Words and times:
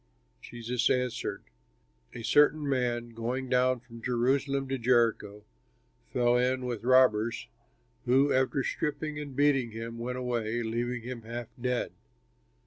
Jesus 0.41 0.89
answered, 0.89 1.43
"A 2.15 2.23
certain 2.23 2.67
man 2.67 3.09
going 3.09 3.49
down 3.49 3.81
from 3.81 4.01
Jerusalem 4.01 4.67
to 4.69 4.79
Jericho 4.79 5.43
fell 6.11 6.37
in 6.37 6.65
with 6.65 6.83
robbers 6.83 7.47
who 8.05 8.33
after 8.33 8.63
stripping 8.63 9.19
and 9.19 9.35
beating 9.35 9.69
him 9.69 9.99
went 9.99 10.17
away, 10.17 10.63
leaving 10.63 11.03
him 11.03 11.21
half 11.21 11.49
dead. 11.61 11.91